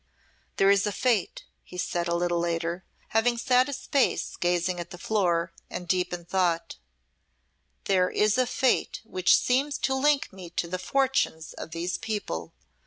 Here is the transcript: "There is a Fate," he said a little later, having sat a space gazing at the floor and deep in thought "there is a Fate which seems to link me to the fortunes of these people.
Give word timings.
"There 0.55 0.71
is 0.71 0.87
a 0.87 0.91
Fate," 0.91 1.43
he 1.63 1.77
said 1.77 2.07
a 2.07 2.15
little 2.15 2.39
later, 2.39 2.83
having 3.09 3.37
sat 3.37 3.69
a 3.69 3.71
space 3.73 4.35
gazing 4.35 4.79
at 4.79 4.89
the 4.89 4.97
floor 4.97 5.51
and 5.69 5.87
deep 5.87 6.11
in 6.11 6.25
thought 6.25 6.77
"there 7.83 8.09
is 8.09 8.35
a 8.39 8.47
Fate 8.47 9.01
which 9.03 9.37
seems 9.37 9.77
to 9.77 9.93
link 9.93 10.33
me 10.33 10.49
to 10.49 10.67
the 10.67 10.79
fortunes 10.79 11.53
of 11.53 11.69
these 11.69 11.99
people. 11.99 12.51